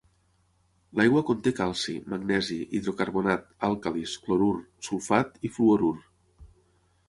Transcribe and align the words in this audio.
L'aigua 0.99 1.21
conté 1.27 1.53
calci, 1.59 1.95
magnesi, 2.15 2.57
hidrocarbonat, 2.79 3.45
àlcalis, 3.69 4.17
clorur, 4.25 4.59
sulfat 4.91 5.41
i 5.51 5.55
fluorur. 5.59 5.95